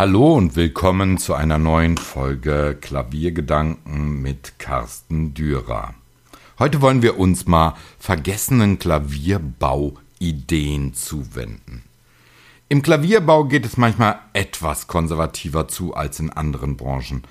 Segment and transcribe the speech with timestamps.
[0.00, 5.92] Hallo und willkommen zu einer neuen Folge Klaviergedanken mit Carsten Dürer.
[6.58, 11.82] Heute wollen wir uns mal vergessenen Klavierbauideen zuwenden.
[12.70, 17.24] Im Klavierbau geht es manchmal etwas konservativer zu als in anderen Branchen.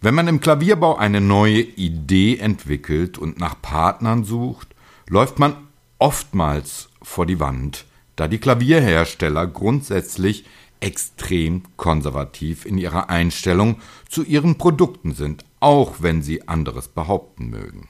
[0.00, 4.68] Wenn man im Klavierbau eine neue Idee entwickelt und nach Partnern sucht,
[5.08, 5.56] läuft man
[5.98, 7.84] oftmals vor die Wand,
[8.14, 10.44] da die Klavierhersteller grundsätzlich
[10.82, 13.76] extrem konservativ in ihrer Einstellung
[14.08, 17.88] zu ihren Produkten sind, auch wenn sie anderes behaupten mögen.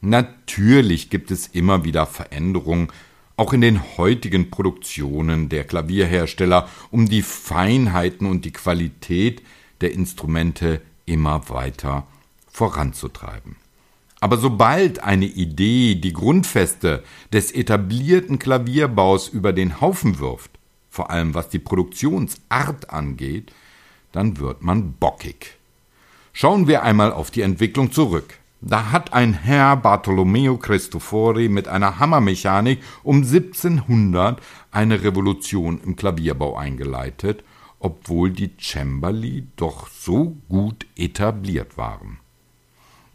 [0.00, 2.88] Natürlich gibt es immer wieder Veränderungen,
[3.36, 9.42] auch in den heutigen Produktionen der Klavierhersteller, um die Feinheiten und die Qualität
[9.80, 12.06] der Instrumente immer weiter
[12.50, 13.56] voranzutreiben.
[14.20, 20.57] Aber sobald eine Idee die Grundfeste des etablierten Klavierbaus über den Haufen wirft,
[20.98, 23.52] vor allem was die Produktionsart angeht,
[24.10, 25.56] dann wird man bockig.
[26.32, 28.40] Schauen wir einmal auf die Entwicklung zurück.
[28.60, 36.56] Da hat ein Herr Bartolomeo Cristofori mit einer Hammermechanik um 1700 eine Revolution im Klavierbau
[36.56, 37.44] eingeleitet,
[37.78, 42.18] obwohl die Cembali doch so gut etabliert waren.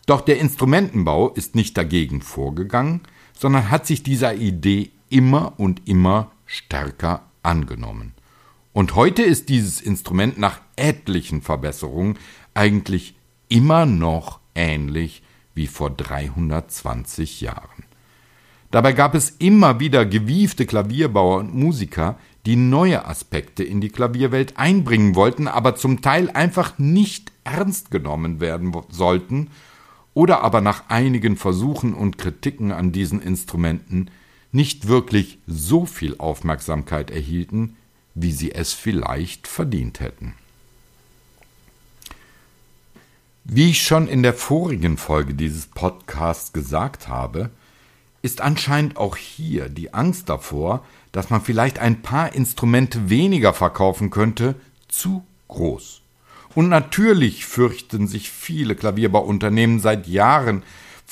[0.05, 3.01] Doch der Instrumentenbau ist nicht dagegen vorgegangen,
[3.37, 8.13] sondern hat sich dieser Idee immer und immer stärker angenommen.
[8.73, 12.17] Und heute ist dieses Instrument nach etlichen Verbesserungen
[12.53, 13.15] eigentlich
[13.49, 15.21] immer noch ähnlich
[15.53, 17.83] wie vor 320 Jahren.
[18.71, 22.17] Dabei gab es immer wieder gewiefte Klavierbauer und Musiker,
[22.47, 28.39] die neue Aspekte in die Klavierwelt einbringen wollten, aber zum Teil einfach nicht ernst genommen
[28.39, 29.49] werden sollten
[30.15, 34.09] oder aber nach einigen Versuchen und Kritiken an diesen Instrumenten
[34.53, 37.75] nicht wirklich so viel Aufmerksamkeit erhielten,
[38.15, 40.35] wie sie es vielleicht verdient hätten.
[43.43, 47.49] Wie ich schon in der vorigen Folge dieses Podcasts gesagt habe,
[48.21, 54.11] ist anscheinend auch hier die Angst davor, dass man vielleicht ein paar Instrumente weniger verkaufen
[54.11, 54.55] könnte,
[54.87, 56.01] zu groß.
[56.55, 60.63] Und natürlich fürchten sich viele Klavierbauunternehmen seit Jahren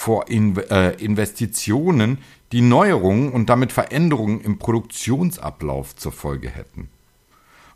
[0.01, 2.17] vor äh, Investitionen,
[2.51, 6.89] die Neuerungen und damit Veränderungen im Produktionsablauf zur Folge hätten.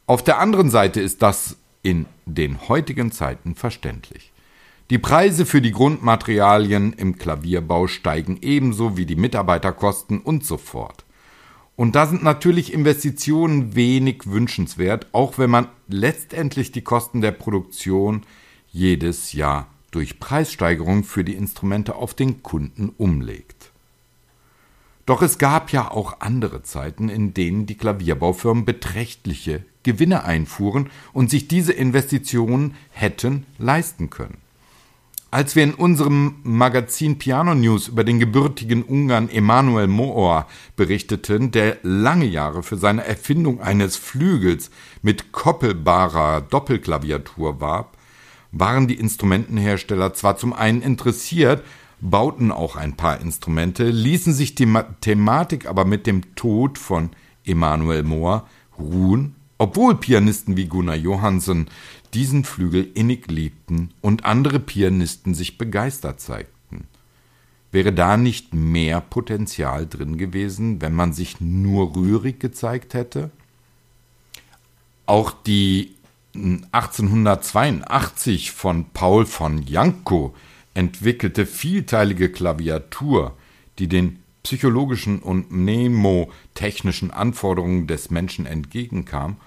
[0.07, 4.31] Auf der anderen Seite ist das in den heutigen Zeiten verständlich.
[4.89, 11.05] Die Preise für die Grundmaterialien im Klavierbau steigen ebenso wie die Mitarbeiterkosten und so fort.
[11.75, 18.23] Und da sind natürlich Investitionen wenig wünschenswert, auch wenn man letztendlich die Kosten der Produktion
[18.71, 23.72] jedes Jahr durch Preissteigerungen für die Instrumente auf den Kunden umlegt.
[25.06, 31.29] Doch es gab ja auch andere Zeiten, in denen die Klavierbaufirmen beträchtliche Gewinne einfuhren und
[31.29, 34.38] sich diese Investitionen hätten leisten können.
[35.31, 41.78] Als wir in unserem Magazin Piano News über den gebürtigen Ungarn Emanuel Moor berichteten, der
[41.84, 47.94] lange Jahre für seine Erfindung eines Flügels mit koppelbarer Doppelklaviatur warb,
[48.57, 51.63] waren die Instrumentenhersteller zwar zum einen interessiert,
[51.99, 57.09] bauten auch ein paar Instrumente, ließen sich die Thematik aber mit dem Tod von
[57.45, 58.47] Emanuel Mohr
[58.79, 61.67] ruhen, obwohl Pianisten wie Gunnar Johansson
[62.13, 66.87] diesen Flügel innig liebten und andere Pianisten sich begeistert zeigten.
[67.72, 73.31] Wäre da nicht mehr Potenzial drin gewesen, wenn man sich nur rührig gezeigt hätte?
[75.05, 75.94] Auch die
[76.72, 80.35] 1882 von Paul von Janko
[80.73, 83.35] entwickelte vielteilige Klaviatur,
[83.79, 89.37] die den psychologischen und mnemotechnischen Anforderungen des Menschen entgegenkam,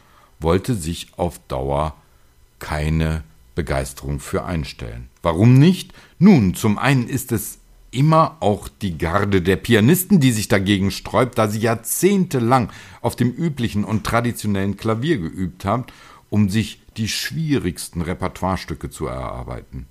[0.40, 1.94] wollte sich auf Dauer
[2.58, 3.22] keine
[3.54, 5.08] Begeisterung für einstellen.
[5.22, 5.92] Warum nicht?
[6.18, 7.58] Nun, zum einen ist es
[7.90, 12.70] immer auch die Garde der Pianisten, die sich dagegen sträubt, da sie jahrzehntelang
[13.00, 15.84] auf dem üblichen und traditionellen Klavier geübt haben,
[16.30, 19.86] um sich die schwierigsten Repertoirestücke zu erarbeiten.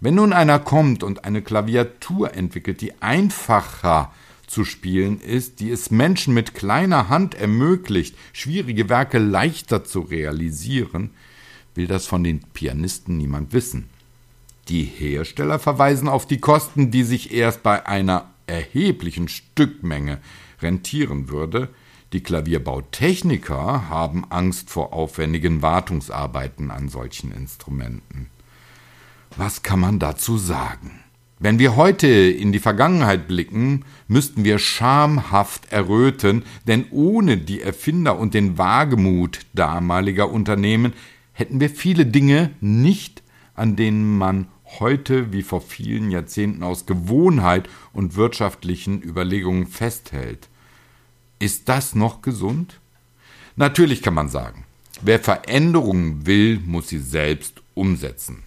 [0.00, 4.12] Wenn nun einer kommt und eine Klaviatur entwickelt, die einfacher
[4.46, 11.10] zu spielen ist, die es Menschen mit kleiner Hand ermöglicht, schwierige Werke leichter zu realisieren,
[11.74, 13.88] will das von den Pianisten niemand wissen.
[14.68, 20.18] Die Hersteller verweisen auf die Kosten, die sich erst bei einer erheblichen Stückmenge
[20.60, 21.68] rentieren würde,
[22.12, 28.28] die Klavierbautechniker haben Angst vor aufwendigen Wartungsarbeiten an solchen Instrumenten.
[29.36, 31.00] Was kann man dazu sagen?
[31.38, 38.18] Wenn wir heute in die Vergangenheit blicken, müssten wir schamhaft erröten, denn ohne die Erfinder
[38.18, 40.92] und den Wagemut damaliger Unternehmen
[41.32, 43.22] hätten wir viele Dinge nicht,
[43.54, 44.46] an denen man
[44.78, 50.48] heute wie vor vielen Jahrzehnten aus Gewohnheit und wirtschaftlichen Überlegungen festhält.
[51.42, 52.78] Ist das noch gesund?
[53.56, 54.64] Natürlich kann man sagen,
[55.00, 58.44] wer Veränderungen will, muss sie selbst umsetzen.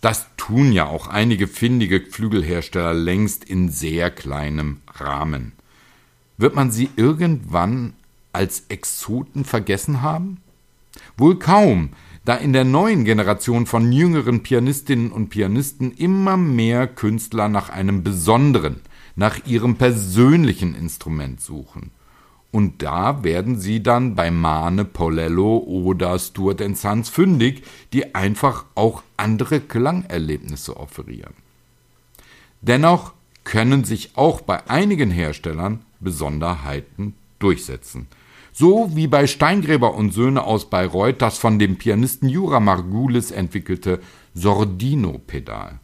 [0.00, 5.50] Das tun ja auch einige findige Flügelhersteller längst in sehr kleinem Rahmen.
[6.36, 7.94] Wird man sie irgendwann
[8.32, 10.36] als Exoten vergessen haben?
[11.16, 11.88] Wohl kaum,
[12.24, 18.04] da in der neuen Generation von jüngeren Pianistinnen und Pianisten immer mehr Künstler nach einem
[18.04, 18.76] besonderen,
[19.16, 21.90] nach ihrem persönlichen Instrument suchen.
[22.50, 27.62] Und da werden sie dann bei Mane, Polello oder Stuart Sons fündig,
[27.92, 31.34] die einfach auch andere Klangerlebnisse offerieren.
[32.62, 33.12] Dennoch
[33.44, 38.06] können sich auch bei einigen Herstellern Besonderheiten durchsetzen.
[38.52, 44.00] So wie bei Steingräber und Söhne aus Bayreuth das von dem Pianisten Jura Margulis entwickelte
[44.34, 45.80] Sordino-Pedal.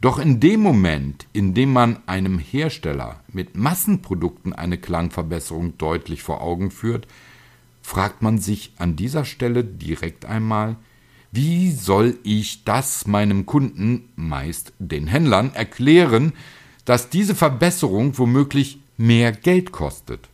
[0.00, 6.40] Doch in dem Moment, in dem man einem Hersteller mit Massenprodukten eine Klangverbesserung deutlich vor
[6.40, 7.06] Augen führt,
[7.82, 10.76] fragt man sich an dieser Stelle direkt einmal,
[11.32, 16.32] wie soll ich das meinem Kunden, meist den Händlern, erklären,
[16.86, 20.28] dass diese Verbesserung womöglich mehr Geld kostet?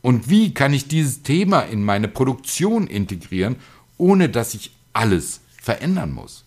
[0.00, 3.56] Und wie kann ich dieses Thema in meine Produktion integrieren,
[3.98, 6.44] ohne dass ich alles verändern muss?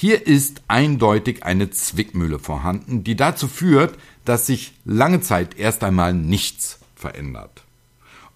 [0.00, 6.14] Hier ist eindeutig eine Zwickmühle vorhanden, die dazu führt, dass sich lange Zeit erst einmal
[6.14, 7.64] nichts verändert.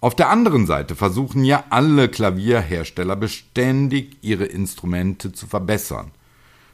[0.01, 6.11] Auf der anderen Seite versuchen ja alle Klavierhersteller beständig ihre Instrumente zu verbessern.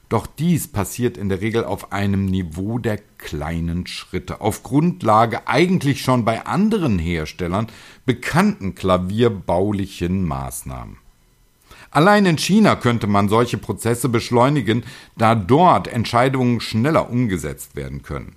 [0.10, 6.02] Doch dies passiert in der Regel auf einem Niveau der kleinen Schritte, auf Grundlage eigentlich
[6.02, 7.68] schon bei anderen Herstellern
[8.08, 10.98] bekannten klavierbaulichen Maßnahmen.
[11.92, 14.84] Allein in China könnte man solche Prozesse beschleunigen,
[15.18, 18.36] da dort Entscheidungen schneller umgesetzt werden können.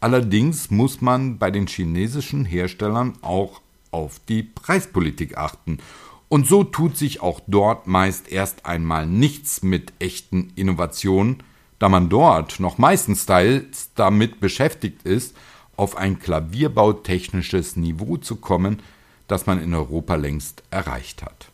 [0.00, 3.60] Allerdings muss man bei den chinesischen Herstellern auch
[3.90, 5.78] auf die Preispolitik achten
[6.30, 11.42] und so tut sich auch dort meist erst einmal nichts mit echten Innovationen,
[11.80, 15.36] da man dort noch meistens teils damit beschäftigt ist,
[15.76, 18.80] auf ein klavierbautechnisches Niveau zu kommen,
[19.26, 21.49] das man in Europa längst erreicht hat.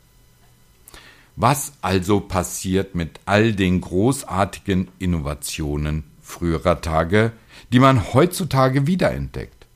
[1.38, 7.32] Was also passiert mit all den großartigen Innovationen früherer Tage,
[7.74, 9.66] die man heutzutage wiederentdeckt?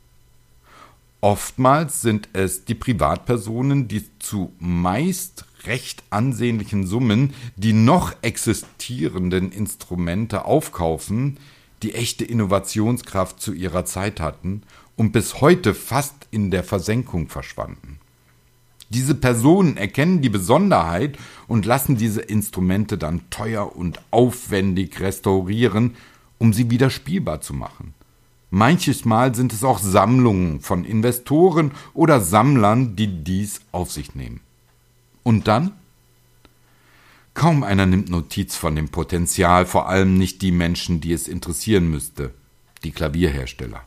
[1.20, 10.46] Oftmals sind es die Privatpersonen, die zu meist recht ansehnlichen Summen die noch existierenden Instrumente
[10.46, 11.38] aufkaufen,
[11.82, 14.62] die echte Innovationskraft zu ihrer Zeit hatten
[14.96, 17.99] und bis heute fast in der Versenkung verschwanden.
[18.90, 21.16] Diese Personen erkennen die Besonderheit
[21.46, 25.96] und lassen diese Instrumente dann teuer und aufwendig restaurieren,
[26.38, 27.94] um sie wieder spielbar zu machen.
[28.50, 34.40] Manches Mal sind es auch Sammlungen von Investoren oder Sammlern, die dies auf sich nehmen.
[35.22, 35.70] Und dann?
[37.32, 41.88] Kaum einer nimmt Notiz von dem Potenzial, vor allem nicht die Menschen, die es interessieren
[41.88, 42.34] müsste,
[42.82, 43.82] die Klavierhersteller.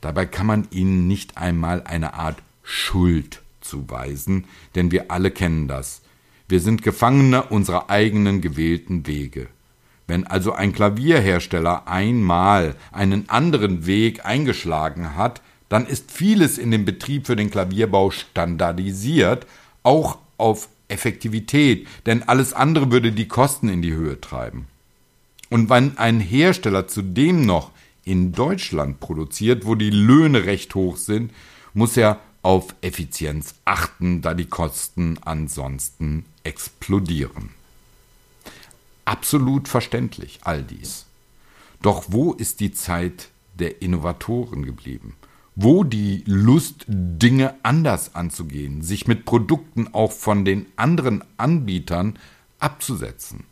[0.00, 6.02] Dabei kann man ihnen nicht einmal eine Art Schuld zuweisen, denn wir alle kennen das.
[6.48, 9.48] Wir sind Gefangene unserer eigenen gewählten Wege.
[10.06, 16.84] Wenn also ein Klavierhersteller einmal einen anderen Weg eingeschlagen hat, dann ist vieles in dem
[16.84, 19.46] Betrieb für den Klavierbau standardisiert,
[19.82, 24.66] auch auf Effektivität, denn alles andere würde die Kosten in die Höhe treiben.
[25.50, 27.72] Und wenn ein Hersteller zudem noch
[28.04, 31.32] in Deutschland produziert, wo die Löhne recht hoch sind,
[31.74, 37.50] muss er auf Effizienz achten, da die Kosten ansonsten explodieren.
[39.04, 41.06] Absolut verständlich all dies.
[41.82, 45.16] Doch wo ist die Zeit der Innovatoren geblieben?
[45.56, 52.16] Wo die Lust, Dinge anders anzugehen, sich mit Produkten auch von den anderen Anbietern
[52.60, 53.42] abzusetzen?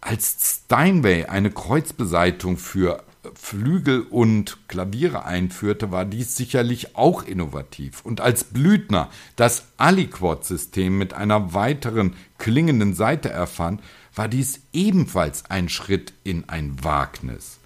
[0.00, 3.04] Als Steinway eine Kreuzbeseitung für
[3.34, 8.02] Flügel und Klaviere einführte, war dies sicherlich auch innovativ.
[8.04, 13.82] Und als Blüthner das Aliquot-System mit einer weiteren klingenden Seite erfand,
[14.14, 17.58] war dies ebenfalls ein Schritt in ein Wagnis.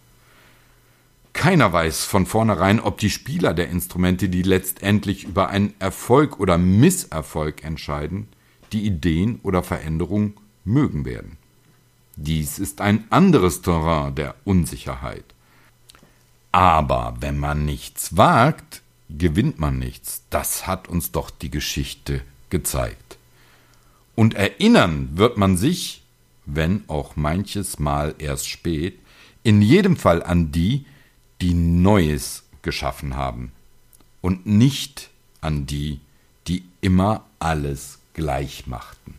[1.33, 6.59] Keiner weiß von vornherein, ob die Spieler der Instrumente, die letztendlich über einen Erfolg oder
[6.59, 8.29] Misserfolg entscheiden,
[8.73, 11.39] die Ideen oder Veränderungen mögen werden.
[12.17, 15.25] Dies ist ein anderes Terrain der Unsicherheit.
[16.53, 20.23] Aber wenn man nichts wagt, gewinnt man nichts.
[20.31, 23.19] Das hat uns doch die Geschichte gezeigt.
[24.17, 26.03] Und erinnern wird man sich,
[26.47, 28.99] wenn auch manches Mal erst spät,
[29.43, 30.85] in jedem Fall an die,
[31.41, 33.53] die Neues geschaffen haben
[34.21, 36.01] und nicht an die,
[36.47, 39.15] die immer alles gleich machten.